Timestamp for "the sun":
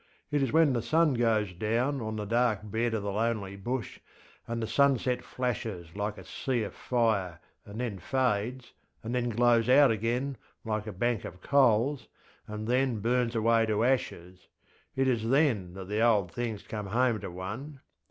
0.73-1.13